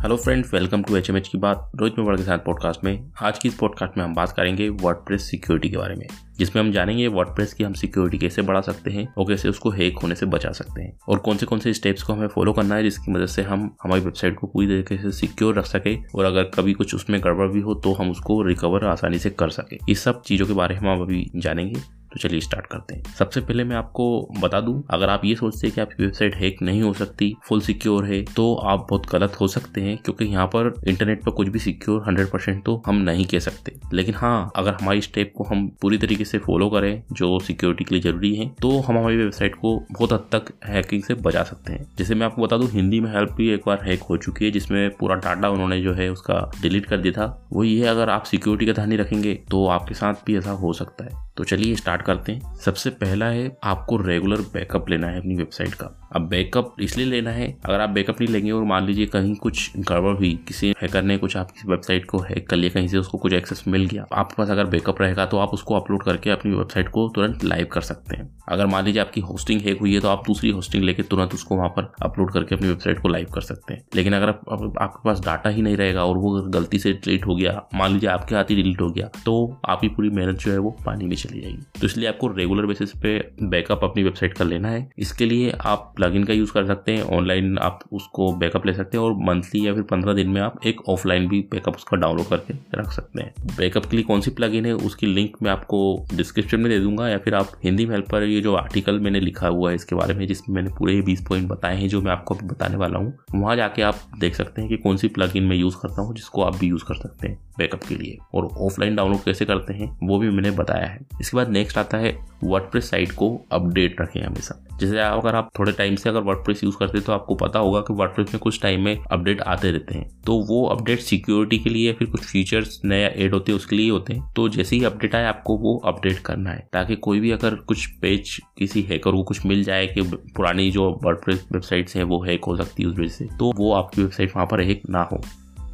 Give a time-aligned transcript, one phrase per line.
[0.00, 3.48] Hello friends welcome to HMH की बात रोज मेवाड़ के साथ पॉडकास्ट में। आज की
[3.48, 6.06] इस पॉडकास्ट में हम बात करेंगे वर्डप्रेस सिक्योरिटी के बारे में,
[6.38, 9.98] जिसमें हम जानेंगे वर्डप्रेस की हम सिक्योरिटी कैसे बढ़ा सकते हैं और कैसे उसको हैक
[10.02, 12.74] होने से बचा सकते हैं और कौन से कौन से स्टेप्स को हमें फॉलो करना
[12.74, 16.24] है, जिसकी मदद से हम हमारी वेबसाइट को पूरी तरीके से सिक्योर रख सके और
[16.24, 19.78] अगर कभी कुछ उसमें गड़बड़ भी हो तो हम उसको रिकवर आसानी से कर सके।
[19.88, 23.40] इस सब चीज़ों के बारे में हम अभी जानेंगे। तो चलिए स्टार्ट करते हैं। सबसे
[23.40, 24.06] पहले मैं आपको
[24.40, 27.60] बता दूँ, अगर आप ये सोचते हैं कि आपकी वेबसाइट हैक नहीं हो सकती फुल
[27.60, 31.48] सिक्योर है तो आप बहुत गलत हो सकते हैं, क्योंकि यहाँ पर इंटरनेट पर कुछ
[31.48, 35.44] भी सिक्योर हंड्रेड परसेंट तो हम नहीं कह सकते। लेकिन हाँ अगर हमारी स्टेप को
[35.44, 39.16] हम पूरी तरीके से फॉलो करें, जो सिक्योरिटी के लिए ज़रूरी है तो हम हमारी
[39.16, 42.68] वेबसाइट को बहुत हद तक हैकिंग से बचा सकते हैं। जैसे मैं आपको बता दूँ,
[42.70, 45.94] हिंदी में हेल्प भी एक बार हैक हो चुकी है, जिसमें पूरा डाटा उन्होंने जो
[45.94, 49.34] है उसका डिलीट कर दिया था। वो ये अगर आप सिक्योरिटी का ध्यान नहीं रखेंगे
[49.50, 53.26] तो आपके साथ भी ऐसा हो सकता है। तो चलिए स्टार्ट करते हैं। सबसे पहला
[53.26, 57.80] है, आपको रेगुलर बैकअप लेना है अपनी वेबसाइट का। अब बैकअप इसलिए लेना है। अगर
[57.80, 61.36] आप बैकअप नहीं लेंगे और मान लीजिए कहीं कुछ गड़बड़ हुई किसी हैकर ने कुछ
[61.36, 64.50] आपकी वेबसाइट को हैक कर लिया कहीं से उसको कुछ एक्सेस मिल गया आपके पास
[64.50, 68.16] अगर बैकअप रहेगा तो आप उसको अपलोड करके अपनी वेबसाइट को तुरंत लाइव कर सकते
[68.16, 71.34] हैं। अगर मान लीजिए आपकी होस्टिंग हैक हुई है तो आप दूसरी होस्टिंग लेके तुरंत
[71.34, 74.74] उसको वहाँ पर अपलोड करके अपनी वेबसाइट को लाइव कर सकते हैं। लेकिन अगर आप,
[74.80, 78.10] आपके पास डाटा ही नहीं रहेगा और वो गलती से डिलीट हो गया मान लीजिए
[78.10, 79.34] आपके हाथ ही डिलीट हो गया तो
[79.68, 82.92] आपकी पूरी मेहनत जो है वो पानी में चली जाएगी। तो इसलिए आपको रेगुलर बेसिस
[82.96, 86.92] पे बैकअप अपनी वेबसाइट का लेना है। इसके लिए आप प्लगइन का यूज़ कर सकते
[86.92, 90.40] हैं ऑनलाइन आप उसको बैकअप ले सकते हैं और मंथली या फिर पंद्रह दिन में
[90.40, 94.20] आप एक ऑफलाइन भी बैकअप उसका डाउनलोड करके रख सकते हैं। बैकअप के लिए कौन
[94.20, 97.86] सी प्लग है, उसकी लिंक मैं आपको डिस्क्रिप्शन में दे दूँगा या फिर आप हिंदी
[97.86, 100.70] में हेल्प पर ये जो आर्टिकल मैंने लिखा हुआ है इसके बारे में, जिसमें मैंने
[100.78, 104.34] पूरे बीस पॉइंट बताए हैं, जो मैं आपको बताने वाला हूँ, वहाँ जाके आप देख
[104.34, 106.94] सकते हैं कि कौन सी प्लग मैं यूज़ करता हूँ, जिसको आप भी यूज़ कर
[106.94, 110.86] सकते हैं। बैकअप के लिए और ऑफलाइन डाउनलोड कैसे करते हैं, वो भी मैंने बताया
[110.86, 115.50] है। इसके बाद नेक्स्ट आता है वर्डप्रेस साइट को अपडेट रखें हमेशा। जैसे अगर आप
[115.58, 118.40] थोड़े टाइम से अगर वर्डप्रेस यूज़ करते हैं तो आपको पता होगा कि वर्डप्रेस में
[118.40, 122.20] कुछ टाइम में अपडेट आते रहते हैं। तो वो अपडेट सिक्योरिटी के लिए फिर कुछ
[122.20, 125.56] फीचर्स नया एड होते हैं, उसके लिए होते हैं। तो जैसे ही अपडेट आए, आपको
[125.58, 129.62] वो अपडेट करना है। ताकि कोई भी अगर कुछ पेज किसी हैकर को कुछ मिल
[129.64, 130.02] जाए कि
[130.36, 133.72] पुरानी जो वर्डप्रेस वेबसाइट्स हैं, वो हैक हो सकती है उस वजह से तो वो
[133.72, 135.20] आपकी वेबसाइट वहाँ पर हैक ना हो।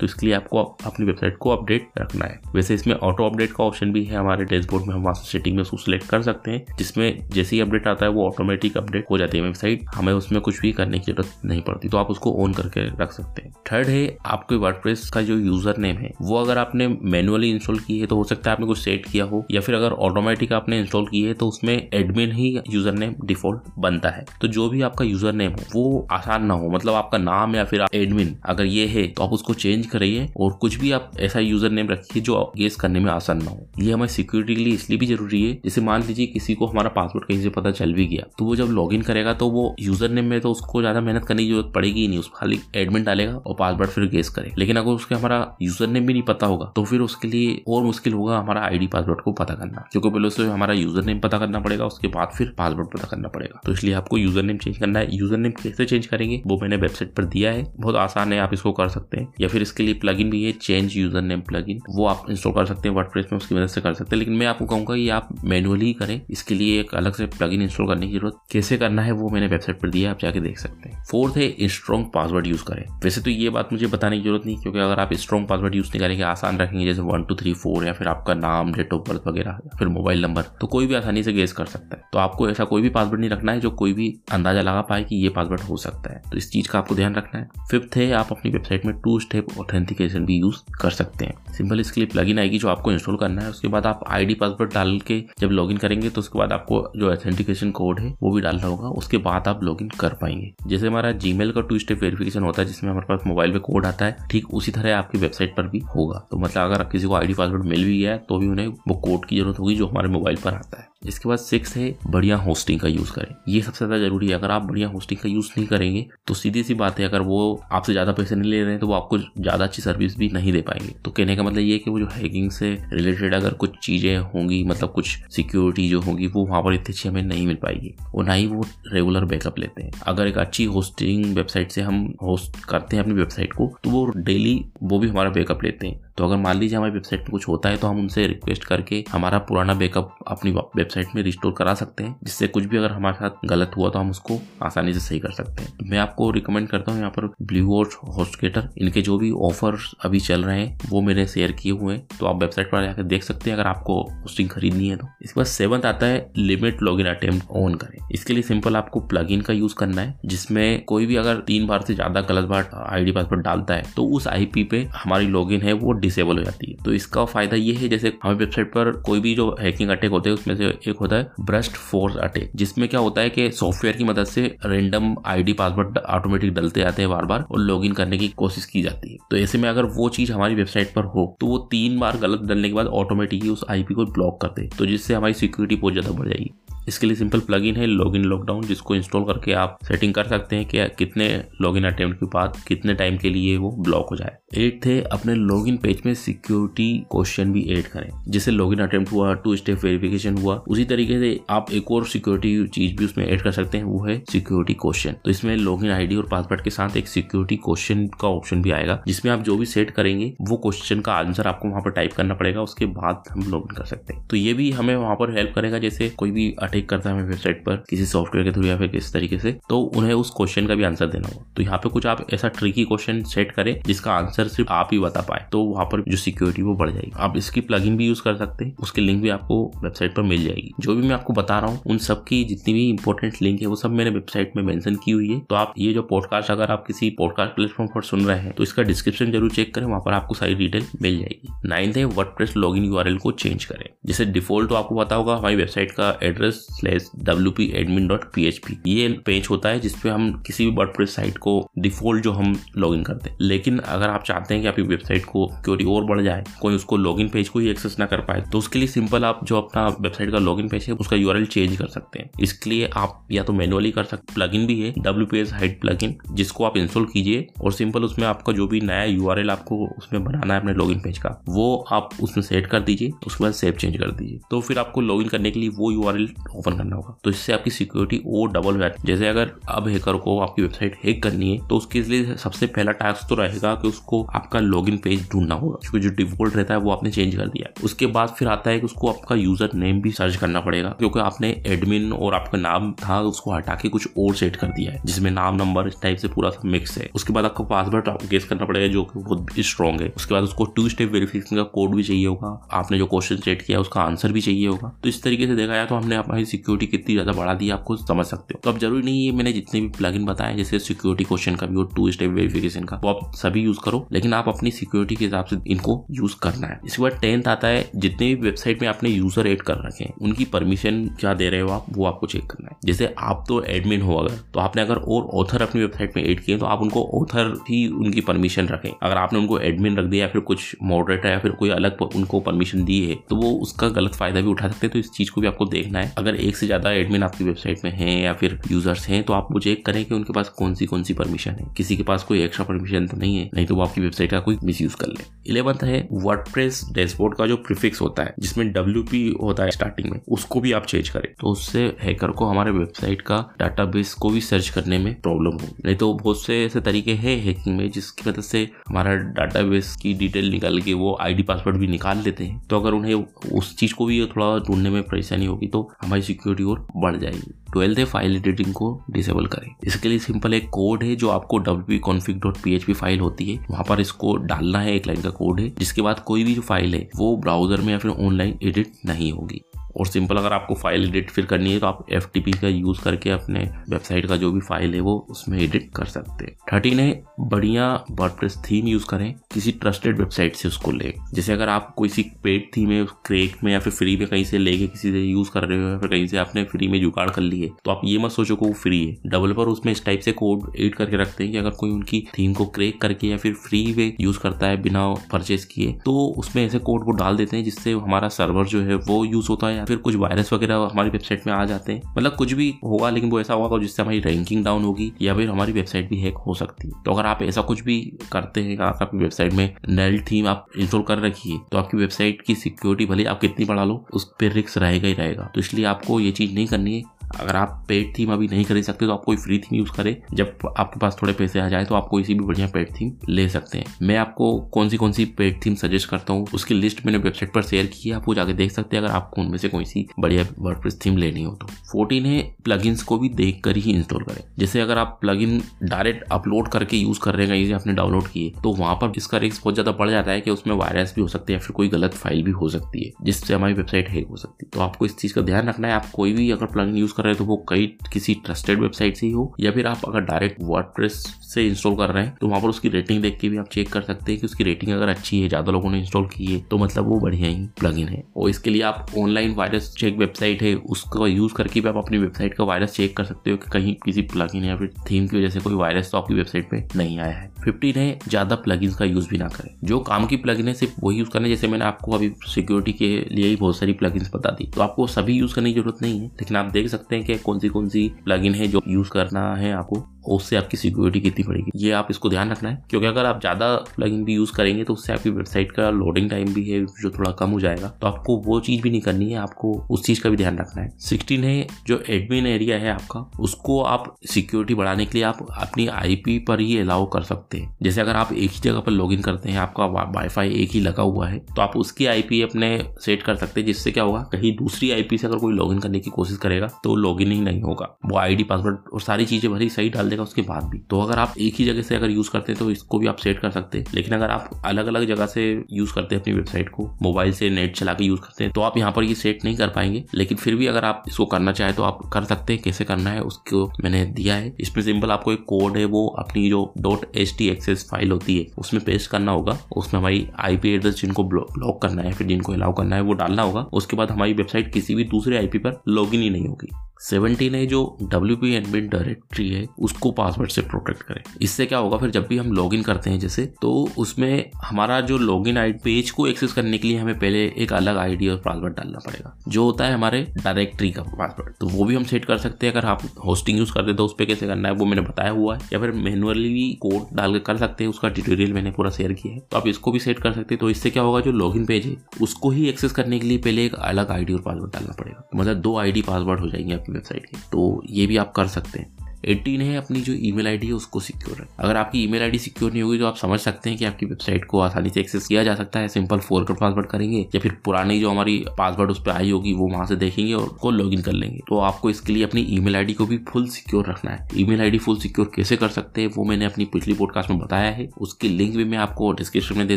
[0.01, 3.65] तो इसके लिए आपको अपनी वेबसाइट को अपडेट रखना है। वैसे इसमें ऑटो अपडेट का
[3.65, 6.51] ऑप्शन भी है, हमारे डैशबोर्ड में हम वहाँ से सेटिंग में उसको सिलेक्ट कर सकते
[6.51, 10.13] हैं, जिसमें जैसे ही अपडेट आता है, वो ऑटोमेटिक अपडेट हो जाती है वेबसाइट हमें
[10.13, 13.43] उसमें कुछ भी करने की ज़रूरत नहीं पड़ती तो आप उसको ऑन करके रख सकते
[13.43, 14.77] हैं। थर्ड है, आपके वर्ड
[15.13, 18.51] का जो यूज़र नेम है, वो अगर आपने मैनुअली इंस्टॉल की है तो हो सकता
[18.51, 21.49] है आपने कुछ सेट किया हो, या फिर अगर ऑटोमेटिक आपने इंस्टॉल की है तो
[21.49, 25.65] उसमें एडमिन ही यूज़र नेम डिफ़ॉल्ट बनता है। तो जो भी आपका यूज़र नेम हो,
[25.75, 29.33] वो आसान ना हो मतलब आपका नाम या फिर एडमिन अगर ये है तो आप
[29.33, 33.11] उसको चेंज करिए और कुछ भी आप ऐसा यूज़र नेम रखिए जो गेस करने में
[33.13, 36.27] आसान ना हो। ये हमारी सिक्योरिटी के लिए इसलिए भी ज़रूरी है, जैसे मान लीजिए
[36.29, 39.33] किसी को हमारा पासवर्ड कहीं से पता चल भी गया तो वो जब लॉग करेगा
[39.35, 42.19] तो वो यूज़र नेम में तो उसको ज़्यादा मेहनत करने की ज़रूरत पड़ेगी ही नहीं,
[42.19, 46.07] उस खाली एडमिट डालेगा और पासवर्ड फिर गेस करे लेकिन अगर उसके हमारा यूज़र नेम
[46.07, 49.33] भी नहीं पता होगा तो फिर उसके लिए और मुश्किल होगा हमारा आईडी पासवर्ड को
[49.35, 52.89] पता करना, क्योंकि पहले उसे हमारा यूज़र नेम पता करना पड़ेगा, उसके बाद फिर पासवर्ड
[52.89, 56.07] पता करना पड़ेगा। तो इसलिए आपको यूज़र नेम चेंज करना है। यूज़र नेम कैसे चेंज
[56.07, 59.33] करेंगे, वो मैंने वेबसाइट पर दिया है। बहुत आसान है, आप इसको कर सकते हैं,
[59.41, 62.67] या फिर इसके लिए प्लग भी है चेंज यूज़र नेम प्लगइन वो आप इंस्टॉल कर
[62.67, 65.09] सकते हैं वर्डप्रेस में, उसकी मदद से कर सकते हैं। लेकिन मैं आपको कहूँगा कि
[65.09, 69.03] आप मैनुअली करें। इसके लिए एक अलग से प्लगइन इंस्टॉल करने की ज़रूरत। कैसे करना
[69.03, 72.47] है, वो मैंने वेबसाइट पर दिया आप जाके देख सकते हैं। फोर्थ है स्ट्रॉन्ग पासवर्ड
[72.47, 75.49] यूज़ करें। वैसे तो ये बात मुझे बताने की ज़रूरत नहीं, क्योंकि अगर आप स्ट्रॉन्ग
[75.49, 78.73] पासवर्ड यूज़ नहीं करेंगे, आसान रखेंगे, जैसे वन टू थ्री फोर या फिर आपका नाम
[78.73, 81.67] डेट ऑफ़ बर्थ वगैरह, या फिर मोबाइल नंबर तो कोई भी आसानी से गेस कर
[81.67, 84.61] सकता है। तो आपको ऐसा कोई भी पासवर्ड नहीं रखना है, जो कोई भी अंदाज़ा
[84.61, 87.41] लगा पाए कि ये पासवर्ड हो सकता है। तो इस चीज़ का आपको ध्यान रखना
[87.41, 91.35] है। फिफ्थ है, आप अपनी वेबसाइट में टू स्टेप ऑथेंटिकेशन भी यूज़ कर सकते हैं।
[91.53, 94.73] सिंपल इसके लिए प्लगइन आएगी जो आपको इंस्टॉल करना है। उसके बाद आप आईडी पासवर्ड
[94.75, 98.41] डाल के जब लॉगिन करेंगे तो उसके बाद आपको जो ऑथेंटिकेशन कोड है, वो भी
[98.41, 102.43] डालना होगा। उसके बाद आप लॉगिन कर पाएँगे। जैसे हमारा जीमेल का टू स्टेप वेरिफिकेशन
[102.43, 105.57] होता है, जिसमें हमारे पास मोबाइल पे कोड आता है, ठीक उसी तरह आपकी वेबसाइट
[105.57, 108.49] पर भी होगा। तो मतलब अगर किसी को आईडी पासवर्ड मिल भी गया तो भी
[108.49, 111.77] उन्हें वो कोड की ज़रूरत होगी जो हमारे मोबाइल पर आता है। इसके बाद सिक्स
[111.77, 115.21] है, बढ़िया होस्टिंग का यूज़ करें। ये सबसे ज़्यादा ज़रूरी है, अगर आप बढ़िया होस्टिंग
[115.21, 117.39] का यूज़ नहीं करेंगे तो सीधी सी बात है, अगर वो
[117.73, 120.53] आपसे ज़्यादा पैसे नहीं ले रहे हैं तो वो आपको ज़्यादा अच्छी सर्विस भी नहीं
[120.53, 123.77] दे पाएँगे। तो कहने का मतलब ये कि वो जो हैकिंग से रिलेटेड अगर कुछ
[123.79, 127.57] चीज़ें होंगी मतलब कुछ सिक्योरिटी जो होगी, वो वहाँ पर इतनी अच्छी हमें नहीं मिल
[127.57, 131.83] पाएगी। और ना ही वो रेगुलर बैकअप लेते हैं। अगर एक अच्छी होस्टिंग वेबसाइट से
[131.83, 135.87] हम होस्ट करते हैं अपनी वेबसाइट को तो वो डेली वो भी हमारा बैकअप लेते
[135.87, 138.65] हैं। तो अगर मान लीजिए हमारी वेबसाइट में कुछ होता है तो हम उनसे रिक्वेस्ट
[138.65, 142.93] करके हमारा पुराना बैकअप अपनी वेबसाइट में रिस्टोर करा सकते हैं, जिससे कुछ भी अगर
[142.93, 146.31] हमारे साथ गलत हुआ तो हम उसको आसानी से सही कर सकते हैं। मैं आपको
[146.31, 150.79] रिकमेंड करता हूँ यहाँ पर ब्लू होस्टकेटर इनके जो भी ऑफ़र अभी चल रहे हैं,
[150.91, 153.69] वो मेरे शेयर किए हुए हैं। तो आप वेबसाइट पर जाकर देख सकते हैं, अगर
[153.69, 157.75] आपको होस्टिंग खरीदनी है तो। इसके बाद सेवंथ आता है limit log in attempt on
[157.77, 161.67] करें। इसके लिए सिंपल आपको प्लग का यूज़ करना है, जिसमें कोई भी अगर तीन
[161.67, 165.63] बार से ज़्यादा गलत बार आईडी पासवर्ड डालता है तो उस आईपी पे हमारी लॉगिन
[165.63, 168.91] है, वो डिसेबल हो जाती है। तो इसका फ़ायदा ये है, जैसे हमारी वेबसाइट पर
[169.07, 172.51] कोई भी जो हैकिंग अटैक होते हैं, उसमें से एक होता है ब्रस्ट फोर्स अटैक
[172.57, 177.03] जिसमें क्या होता है कि सॉफ्टवेयर की मदद से रेंडम आईडी पासवर्ड ऑटोमेटिक डलते जाते
[177.03, 179.85] हैं बार बार और लॉगिन करने की कोशिश की जाती है। तो ऐसे में अगर
[179.97, 183.51] वो चीज़ हमारी वेबसाइट पर हो तो वो तीन बार गलत डलने के बाद ऑटोमेटिकली
[183.51, 186.51] उस आईपी को ब्लॉक करते तो जिससे हमारी सिक्योरिटी बहुत ज़्यादा बढ़ जाएगी।
[186.89, 190.67] इसके लिए सिंपल प्लगइन है लॉगिन लॉकडाउन जिसको इंस्टॉल करके आप सेटिंग कर सकते हैं
[190.67, 191.27] कि कितने
[191.63, 195.35] लॉगिन अटेम्प्ट के बाद कितने टाइम के लिए वो ब्लॉक हो जाए। एट थे, अपने
[195.35, 200.37] लॉगिन पेज में सिक्योरिटी क्वेश्चन भी ऐड करें। जैसे लॉगिन अटेम्प्ट हुआ टू स्टेप वेरिफिकेशन
[200.39, 203.85] हुआ, उसी तरीके से आप एक और सिक्योरिटी चीज़ भी उसमें ऐड कर सकते हैं,
[203.85, 208.07] वो है सिक्योरिटी क्वेश्चन तो इसमें लॉगिन आईडी और पासवर्ड के साथ एक सिक्योरिटी क्वेश्चन
[208.21, 211.69] का ऑप्शन भी आएगा, जिसमें आप जो भी सेट करेंगे, वो क्वेश्चन का आंसर आपको
[211.69, 214.71] वहाँ पर टाइप करना पड़ेगा, उसके बाद हम लॉगिन कर सकते हैं। तो ये भी
[214.71, 218.47] हमें वहाँ पर हेल्प करेगा, जैसे कोई भी अटैक करता है वेबसाइट पर, किसी सॉफ्टवेयर
[218.47, 221.29] के थ्रू या फिर किस तरीके से तो उन्हें उस क्वेश्चन का भी आंसर देना
[221.29, 224.89] होगा। तो यहाँ पे कुछ आप ऐसा ट्रिकी क्वेश्चन सेट करें, जिसका आंसर सिर्फ़ आप
[224.93, 228.07] ही बता पाए तो वहाँ पर जो सिक्योरिटी वो बढ़ जाएगी। आप इसकी प्लग भी
[228.07, 231.15] यूज़ कर सकते हैं, उसकी लिंक भी आपको वेबसाइट पर मिल जाएगी। जो भी मैं
[231.15, 234.11] आपको बता रहा हूँ, उन सब की जितनी भी इंपॉर्टेंट लिंक है, वो सब मैंने
[234.11, 237.55] वेबसाइट में मेंशन की हुई है। तो आप ये जो पॉडकास्ट अगर आप किसी पॉडकास्ट
[237.55, 240.55] प्लेटफॉर्म पर सुन रहे हैं तो इसका डिस्क्रिप्शन ज़रूर चेक करें, वहाँ पर आपको सारी
[240.55, 244.95] डिटेल मिल जाएगी। नाइन्थ है वर्ड लॉगिन यू को चेंज करें। जैसे डिफ़ॉल्ट तो आपको
[244.97, 249.09] पता होगा, हमारी वेबसाइट का address slash W P admin dot P H P ये
[249.27, 253.31] पेज होता है जिसपे हम किसी भी वर्ड साइट को डिफ़ॉल्ट जो हम लॉगिन करते
[253.31, 256.75] हैं। लेकिन अगर आप चाहते हैं कि आपकी वेबसाइट को क्योरी और बढ़ जाए, कोई
[256.75, 259.57] उसको लॉगिन पेज को ही एक्सेस ना कर पाए तो उसके लिए सिंपल आप जो
[259.57, 263.27] अपना वेबसाइट का लॉगिन पेज है, उसका यूआरएल चेंज कर सकते हैं। इसके लिए आप
[263.33, 266.77] या तो मैनुअली कर सकते प्लगइन भी है W P S hide plugin जिसको आप
[266.77, 270.73] इंस्टॉल कीजिए और सिंपल उसमें आपका जो भी नया यूआरएल आपको उसमें बनाना है अपने
[270.75, 274.41] लॉगिन पेज का, वो आप उसमें सेट कर दीजिए, उसके बाद सेव चेंज कर दीजिए।
[274.51, 277.71] तो फिर आपको लॉगिन करने के लिए वो यूआरएल ओपन करना होगा। तो इससे आपकी
[277.71, 281.51] सिक्योरिटी और डबल हो जाती है। जैसे अगर अब हैकर को आपकी वेबसाइट हैक करनी
[281.51, 285.55] है तो उसके लिए सबसे पहला टास्क तो रहेगा कि उसको आपका लॉगिन पेज ढूंढना
[285.55, 288.71] होगा। क्योंकि जो डिफ़ॉल्ट रहता है, वो आपने चेंज कर दिया। उसके बाद फिर आता
[288.71, 292.59] है कि उसको आपका यूज़र नेम भी सर्च करना पड़ेगा, क्योंकि आपने एडमिन और आपका
[292.59, 296.01] नाम था, उसको हटा के कुछ और सेट कर दिया है, जिसमें नाम नंबर इस
[296.03, 299.47] टाइप से पूरा मिक्स है। उसके बाद आपको पासवर्ड गेस करना पड़ेगा, जो कि बहुत
[299.61, 303.07] स्ट्रॉन्ग है। उसके बाद उसको टू स्टेप वेरिफिकेशन का कोड भी चाहिए होगा। आपने जो
[303.07, 305.95] क्वेश्चन सेट किया उसका आंसर भी चाहिए होगा। तो इस तरीके से देखा जाए तो
[305.95, 309.27] हमने हमारी सिक्योरिटी कितनी ज़्यादा बढ़ा दी आपको समझ सकते हो। तो अब ज़रूरी नहीं
[309.27, 312.85] है, मैंने जितने भी प्लग बताए जैसे सिक्योरिटी क्वेश्चन का भी और टू स्टेप वेरिफिकेशन
[312.85, 316.35] का, वो आप सभी यूज़ करो। लेकिन आप अपनी सिक्योरिटी के हिसाब से इनको यूज़
[316.43, 319.79] करना है। इसके बाद टेंथ आता है, जितने भी वेबसाइट में आपने यूज़र एड कर
[319.79, 323.15] रखे हैं, उनकी परमिशन क्या दे रहे हो आप, वो आपको चेक करना है। जैसे
[323.21, 326.59] आप तो एडमिन हो अगर तो आपने अगर और ऑथर अपनी वेबसाइट में एड किए
[326.59, 330.33] तो आप उनको ऑथर ही उनकी परमिशन रखें। अगर आपने उनको एडमिन रख दिया या
[330.33, 334.15] फिर कुछ मॉडरेटर या फिर कोई अलग उनको परमिशन दी है तो वो उसका गलत
[334.15, 336.57] फ़ायदा भी उठा सकते हैं। तो इस चीज़ को भी आपको देखना है। अगर एक
[336.57, 339.85] से ज़्यादा एडमिन आपकी वेबसाइट में है या फिर यूज़र्स हैं तो आप वो चेक
[339.87, 342.65] करें कि उनके पास कौन सी कौन सी परमिशन है। किसी के पास कोई एक्स्ट्रा
[342.67, 345.83] परमिशन तो नहीं है, नहीं तो वो आपकी वेबसाइट का कोई मिस कर ले। इलेवंथ
[345.85, 346.49] है वर्ड
[346.95, 350.87] डैशबोर्ड का जो प्रिफिक्स होता है, जिसमें डब्ल्यू होता है स्टार्टिंग में, उसको भी आप
[350.87, 355.13] चेंज करें। तो उससे हैकर को हमारे वेबसाइट का डाटाबेस को भी सर्च करने में
[355.23, 359.15] प्रॉब्लम हो नहीं तो बहुत से ऐसे तरीके हैं हैकिंग में, जिसकी वजह से हमारा
[359.35, 363.15] डाटाबेस की डिटेल निकाल के वो आईडी पासवर्ड भी निकाल लेते हैं। तो अगर उन्हें
[363.15, 367.55] उस चीज़ को भी थोड़ा ढूँढने में परेशानी होगी तो हमारी सिक्योरिटी और बढ़ जाएगी।
[367.73, 371.59] ट्वेल्थ है फ़ाइल एडिटिंग को डिसेबल करें। इसके लिए सिंपल एक कोड है जो आपको
[371.61, 375.31] W config dot P file होती है, वहाँ पर इसको डालना है, एक लाइन का
[375.31, 378.59] कोड है, जिसके बाद कोई भी जो फ़ाइल है, वो ब्राउज़र में या फिर ऑनलाइन
[378.63, 379.63] एडिट नहीं होगी।
[379.97, 383.31] और सिंपल अगर आपको फ़ाइल एडिट फिर करनी है तो आप एफटीपी का यूज़ करके
[383.31, 387.23] अपने वेबसाइट का जो भी फ़ाइल है वो उसमें एडिट कर सकते हैं। थर्टीन है,
[387.43, 392.09] बढ़िया वर्ड थीम यूज़ करें, किसी ट्रस्टेड वेबसाइट से उसको ले। जैसे अगर आप कोई
[392.09, 395.21] सी पेड थीम है क्रेक में या फिर फ्री में कहीं से लेके किसी से
[395.21, 397.69] यूज़ कर रहे हो, या फिर कहीं से आपने फ्री में जुगाड़ कर ली है
[397.85, 400.71] तो आप ये मत सोचो कि वो फ्री है। डेवलपर उसमें इस टाइप से कोड
[400.77, 403.85] एड करके रखते हैं कि अगर कोई उनकी थीम को क्रेक करके या फिर फ्री
[403.93, 407.65] वे यूज़ करता है बिना परचेज किए तो उसमें ऐसे कोड वो डाल देते हैं
[407.65, 411.47] जिससे हमारा सर्वर जो है वो यूज़ होता है फिर कुछ वायरस वगैरह हमारी वेबसाइट
[411.47, 414.65] में आ जाते हैं। मतलब कुछ भी होगा, लेकिन वो ऐसा होगा जिससे हमारी रैंकिंग
[414.65, 417.63] डाउन होगी, या फिर हमारी वेबसाइट भी हैक हो सकती है। तो अगर आप ऐसा
[417.63, 418.01] कुछ भी
[418.33, 422.43] करते हैं आपकी वेबसाइट में नल थीम आप इंस्टॉल कर रखी है तो आपकी वेबसाइट
[422.43, 425.85] की सिक्योरिटी भले आप कितनी बढ़ा लो, उस पर रिक्स रहेगा ही रहेगा। तो इसलिए
[425.85, 427.03] आपको ये चीज़ नहीं करनी है।
[427.33, 430.15] अगर आप पेड थीम अभी नहीं खरीद सकते तो आप कोई फ्री थीम यूज़ करें।
[430.35, 433.13] जब आपके पास थोड़े पैसे आ जाए तो आप कोई सी भी बढ़िया पेड थीम
[433.29, 436.75] ले सकते हैं। मैं आपको कौन सी कौन सी पेड थीम सजेस्ट करता हूँ, उसकी
[436.75, 439.41] लिस्ट मैंने वेबसाइट पर शेयर की है, आप वो जाके देख सकते हैं, अगर आपको
[439.43, 443.29] उनमें से कोई सी बढ़िया वर्ड थीम लेनी हो तो। फोर्टीन है प्लगइन्स को भी
[443.35, 447.59] देख कर ही इंस्टॉल करें। जैसे अगर आप प्लगइन डायरेक्ट अपलोड करके यूज़ कर रहे
[447.59, 450.51] हैं आपने डाउनलोड किए तो वहाँ पर इसका रिस्क बहुत ज़्यादा बढ़ जाता है कि
[450.51, 453.55] उसमें वायरस भी हो सकते हैं फिर कोई गलत फ़ाइल भी हो सकती है, जिससे
[453.55, 456.11] हमारी वेबसाइट हैक हो सकती है। तो आपको इस चीज़ का ध्यान रखना है, आप
[456.11, 459.27] कोई भी अगर प्लगइन यूज़ कर रहे हैं तो वो कई किसी ट्रस्टेड वेबसाइट से
[459.27, 462.61] ही हो, या फिर आप अगर डायरेक्ट वर्ड से इंस्टॉल कर रहे हैं तो वहाँ
[462.63, 465.09] पर उसकी रेटिंग देख के भी आप चेक कर सकते हैं कि उसकी रेटिंग अगर
[465.09, 468.23] अच्छी है, ज़्यादा लोगों ने इंस्टॉल की है तो मतलब वो बढ़िया ही प्लग है।
[468.37, 472.19] और इसके लिए आप ऑनलाइन वायरस चेक वेबसाइट है, उसका यूज़ करके भी आप अपनी
[472.19, 475.37] वेबसाइट का वायरस चेक कर सकते हो कि कहीं किसी प्लग या फिर थीम की
[475.37, 478.85] वजह से कोई वायरस तो आपकी वेबसाइट पे नहीं आया है। फिफ्टीन है, ज़्यादा प्लग
[478.95, 481.69] का यूज़ भी ना करें। जो काम की प्लग है, सिर्फ़ वही यूज़ करना जैसे
[481.69, 485.35] मैंने आपको अभी सिक्योरिटी के लिए ही बहुत सारी प्लग बता दी। तो आपको सभी
[485.35, 487.89] यूज़ करने की ज़रूरत नहीं है, लेकिन आप देख सकते हैं कि कौन सी कौन
[487.89, 490.16] सी प्लगइन है जो यूज़ करना है आपको?
[490.29, 493.75] उससे आपकी सिक्योरिटी कितनी पड़ेगी ये आप इसको ध्यान रखना है, क्योंकि अगर आप ज़्यादा
[493.97, 497.31] प्लगइन भी यूज़ करेंगे तो उससे आपकी वेबसाइट का लोडिंग टाइम भी है, जो थोड़ा
[497.33, 500.31] कम हो जाएगा। तो आपको वो चीज़ भी नहीं करनी है, आपको उस चीज़ का
[500.31, 505.07] भी ध्यान रखना है। सिक्सटीन है, जो एडमिन एरिया है आपका, उसको आप सिक्योरिटी बढ़ाने
[505.07, 508.51] के लिए आप अपनी आईपी पर ही अलाउ कर सकते हैं। जैसे अगर आप एक
[508.51, 511.77] ही जगह पर लॉग करते हैं, आपका वाईफाई एक ही लगा हुआ है तो आप
[511.77, 512.69] उसकी आईपी अपने
[513.01, 516.01] सेट कर सकते हैं, जिससे क्या होगा, कहीं दूसरी आईपी से अगर कोई लॉग करने
[516.01, 519.69] की कोशिश करेगा तो लॉग ही नहीं होगा। वो आईडी पासवर्ड और सारी चीज़ें भरी
[519.71, 522.11] सही डाल देगा उसके बाद भी। तो तो अगर आप एक ही जगह से अगर
[522.11, 524.87] यूज़ करते हैं तो इसको भी आप सेट कर सकते हैं। लेकिन अगर आप अलग
[524.87, 528.21] अलग जगह से यूज़ करते हैं अपनी वेबसाइट को मोबाइल से नेट चला के यूज़
[528.21, 530.85] करते हैं तो आप यहाँ पर ये सेट नहीं कर पाएँगे। लेकिन फिर भी अगर
[530.85, 534.35] आप इसको करना चाहे तो आप कर सकते हैं। कैसे करना है, उसको मैंने दिया
[534.35, 536.73] है। इसमें सिंपल आपको एक कोड है, वो अपनी जो.
[536.79, 541.01] Dot H T access file होती है, उसमें पेस्ट करना होगा। उसमें हमारी आईपी एड्रेस
[541.01, 544.33] जिनको ब्लॉक करना है, फिर जिनको अलाउ करना है, वो डालना होगा। उसके बाद हमारी
[544.33, 546.69] वेबसाइट किसी भी दूसरे आईपी पर लॉग ही नहीं होगी।
[547.01, 551.79] सेवनटीन है जो डब्ल्यू पी एडमिन डायरेक्टरी है, उसको पासवर्ड से प्रोटेक्ट करें। इससे क्या
[551.79, 555.73] होगा, फिर जब भी हम लॉगिन करते हैं जैसे तो उसमें हमारा जो लॉगिन आई
[555.73, 559.37] पेज को एक्सेस करने के लिए हमें पहले एक अलग आईडी और पासवर्ड डालना पड़ेगा।
[559.49, 562.75] जो होता है हमारे डायरेक्टरी का पासवर्ड तो वो भी हम सेट कर सकते हैं,
[562.75, 565.57] अगर आप होस्टिंग यूज़ करते तो उस पर कैसे करना है, वो मैंने बताया हुआ
[565.57, 569.35] है। या फिर मैनुअली कोड डाल कर सकते हैं, उसका ट्यूटोरियल मैंने पूरा शेयर किया
[569.35, 571.67] है। तो आप इसको भी सेट कर सकते हैं। तो इससे क्या होगा, जो लॉगिन
[571.67, 574.95] पेज है, उसको ही एक्सेस करने के लिए पहले एक अलग आईडी और पासवर्ड डालना
[575.01, 578.47] पड़ेगा। मतलब दो आईडी पासवर्ड हो जाएँगे आपकी वेबसाइट है। तो ये भी आप कर
[578.47, 582.23] सकते हैं। एटीन है, अपनी जो ईमेल आईडी है, उसको सिक्योर रखें। अगर आपकी ईमेल
[582.23, 585.01] आईडी सिक्योर नहीं होगी तो आप समझ सकते हैं कि आपकी वेबसाइट को आसानी से
[585.01, 588.91] एक्सेस किया जा सकता है। सिंपल फोरकट पासवर्ड करेंगे, या फिर पुरानी जो हमारी पासवर्ड
[588.91, 591.91] उस पर आई होगी, वो वहाँ से देखेंगे और को लॉग कर लेंगे। तो आपको
[591.91, 595.31] इसके लिए अपनी ईमेल आईडी को भी फुल सिक्योर रखना है। ईमेल आईडी फुल सिक्योर
[595.37, 598.65] कैसे कर सकते हैं, वो मैंने अपनी पिछली पॉडकास्ट में बताया है। उसकी लिंक भी
[598.65, 599.77] मैं आपको डिस्क्रिप्शन में दे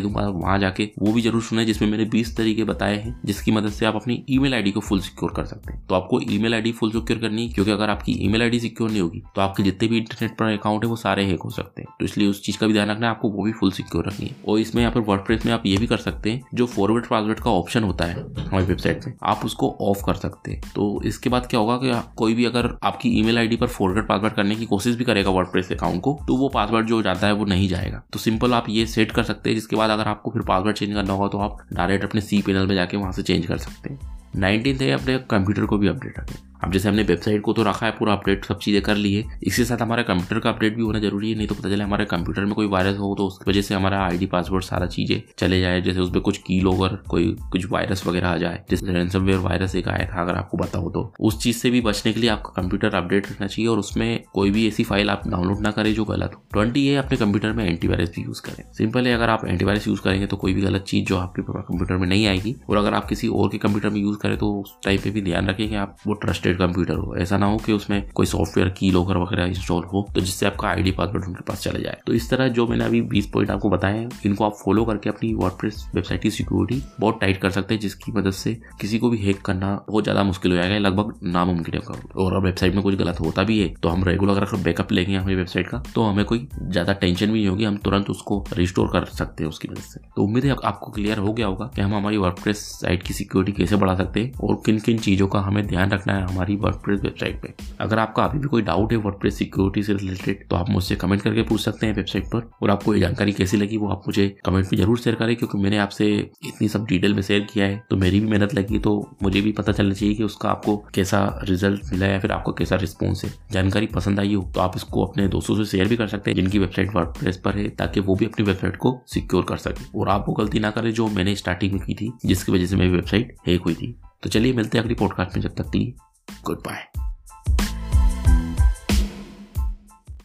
[0.00, 3.70] दूँगा, वहाँ जाके वो भी ज़रूर सुने, जिसमें मैंने बीस तरीके बताए हैं, जिसकी मदद
[3.70, 6.72] से आप अपनी ईमेल आईडी को फुल सिक्योर कर सकते हैं। तो आपको ईमेल आईडी
[6.72, 9.88] फुल सिक्योर करनी है, क्योंकि अगर आपकी ईमेल आईडी सिक्योर नहीं होगी तो आपके जितने
[9.88, 12.58] भी इंटरनेट पर अकाउंट है, वो सारे हैक हो सकते हैं। तो इसलिए उस चीज़
[12.58, 14.94] का भी ध्यान रखना है, आपको वो भी फुल सिक्योर रखनी है। और इसमें यहाँ
[14.94, 18.04] पर वर्ड में आप ये भी कर सकते हैं, जो फॉरवर्ड पासवर्ड का ऑप्शन होता
[18.04, 21.76] है हमारी वेबसाइट में आप उसको ऑफ़ कर सकते हैं। तो इसके बाद क्या होगा
[21.76, 25.30] कि कोई भी अगर आपकी ईमेल आईडी पर फॉरवर्ड पासवर्ड करने की कोशिश भी करेगा
[25.30, 28.66] वर्ड अकाउंट को तो वो पासवर्ड जो जाता है, वो नहीं जाएगा। तो सिंपल आप
[28.68, 31.38] ये सेट कर सकते हैं, जिसके बाद अगर आपको फिर पासवर्ड चेंज करना होगा तो
[31.38, 34.90] आप डायरेक्ट अपने सी पैनल में जाके वहाँ से चेंज कर सकते हैं। नाइनटीन है
[34.92, 38.12] अपने कंप्यूटर को भी अपडेट रखें। अब जैसे हमने वेबसाइट को तो रखा है, पूरा
[38.12, 41.36] अपडेट, सब चीज़ें कर लिए इसके साथ हमारे कंप्यूटर का अपडेट भी होना ज़रूरी है,
[41.36, 44.02] नहीं तो पता चले हमारे कंप्यूटर में कोई वायरस हो तो उसकी वजह से हमारा
[44.04, 48.06] आईडी पासवर्ड, सारा चीज़ें चले जाए। जैसे उस पर कुछ की लोगर कोई कुछ वायरस
[48.06, 51.56] वगैरह आ जाए, जैसे रेंसमवेयर वायरस एक आया था, अगर आपको बताओ तो। उस चीज़
[51.56, 54.84] से भी बचने के लिए आपका कंप्यूटर अपडेट रखना चाहिए और उसमें कोई भी ऐसी
[54.84, 58.22] फ़ाइल आप डाउनलोड ना करें जो गलत हो। ट्वेंटी है अपने कंप्यूटर में एंटीवायरस भी
[58.22, 61.16] यूज़ करें। सिंपल है, अगर आप एंटीवायरस यूज़ करेंगे तो कोई भी गलत चीज़ जो
[61.16, 64.36] आपके कंप्यूटर में नहीं आएगी और अगर आप किसी और के कंप्यूटर में यूज़ करें
[64.38, 67.46] तो उस टाइप पे भी ध्यान रखें कि आप वो ट्रस्टेड कंप्यूटर हो। ऐसा ना
[67.46, 71.24] हो कि उसमें कोई सॉफ्टवेयर की लोकर वगैरह इंस्टॉल हो तो जिससे आपका आईडी पासवर्ड
[71.24, 74.08] उनके पास चले जाए। तो इस तरह जो मैंने अभी बीस पॉइंट आपको बताए हैं,
[74.26, 78.12] इनको आप फॉलो करके अपनी वर्डप्रेस वेबसाइट की सिक्योरिटी बहुत टाइट कर सकते हैं, जिसकी
[78.12, 81.98] मदद से किसी को भी हैक करना बहुत ज़्यादा मुश्किल हो जाएगा लगभग नामुमकिन होगा।
[82.16, 85.34] और वेबसाइट में कुछ गलत होता भी है तो हम रेगुलर अगर बैकअप लेंगे हमारी
[85.36, 89.04] वेबसाइट का तो हमें कोई ज़्यादा टेंशन भी नहीं होगी, हम तुरंत उसको रिस्टोर कर
[89.12, 91.94] सकते हैं उसकी मदद से। तो उम्मीद है आपको क्लियर हो गया होगा कि हम
[91.94, 95.66] हमारी वर्डप्रेस साइट की सिक्योरिटी कैसे बढ़ा सकते हैं, और किन किन चीज़ों का हमें
[95.66, 99.36] ध्यान रखना है हमारी वर्डप्रेस वेबसाइट पे। अगर आपका अभी भी कोई डाउट है वर्डप्रेस
[99.38, 102.94] सिक्योरिटी से रिलेटेड तो आप मुझसे कमेंट करके पूछ सकते हैं वेबसाइट पर और आपको
[102.94, 106.08] ये जानकारी कैसी लगी वो आप मुझे कमेंट में ज़रूर शेयर करें, क्योंकि मैंने आपसे
[106.46, 109.52] इतनी सब डिटेल में शेयर किया है तो मेरी भी मेहनत लगी तो मुझे भी
[109.52, 113.32] पता चलना चाहिए कि उसका आपको कैसा रिज़ल्ट मिला या फिर आपको कैसा रिस्पॉन्स है।
[113.52, 116.36] जानकारी पसंद आई हो तो आप इसको अपने दोस्तों से शेयर भी कर सकते हैं,
[116.36, 120.08] जिनकी वेबसाइट वर्डप्रेस पर है, ताकि वो भी अपनी वेबसाइट को सिक्योर कर सके। और
[120.08, 122.90] आप वो गलती ना करें जो मैंने स्टार्टिंग में की थी, जिसकी वजह से मेरी
[122.90, 125.94] वेबसाइट हैक हुई थी। तो चलिए मिलते हैं अगली पॉडकास्ट में, जब तक के लिए।
[126.42, 126.89] Goodbye.